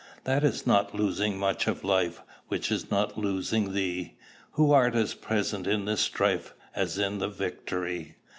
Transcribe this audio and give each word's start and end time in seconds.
That 0.23 0.43
is 0.43 0.65
not 0.65 0.95
losing 0.95 1.37
much 1.37 1.67
of 1.67 1.83
life 1.83 2.23
Which 2.47 2.71
is 2.71 2.89
not 2.89 3.19
losing 3.19 3.71
thee, 3.73 4.15
Who 4.53 4.71
art 4.71 4.95
as 4.95 5.13
present 5.13 5.67
in 5.67 5.85
the 5.85 5.95
strife 5.95 6.55
As 6.73 6.97
in 6.97 7.19
the 7.19 7.29
victory. 7.29 8.15